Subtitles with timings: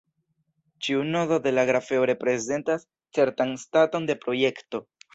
[0.87, 4.87] Ĉiu nodo de la grafeo reprezentas certan staton de projekto.